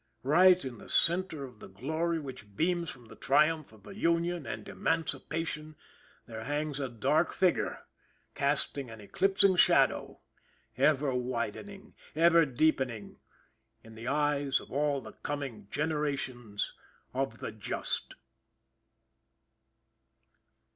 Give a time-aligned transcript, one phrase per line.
[0.23, 4.47] Right in the centre of the glory which beams from the triumph of the Union
[4.47, 5.75] and Emancipation,
[6.25, 7.83] there hangs a dark figure
[8.33, 10.19] casting an eclipsing shadow
[10.75, 13.19] ever widening ever deepening
[13.83, 16.73] in the eyes of all the coming generations
[17.13, 18.15] of the just.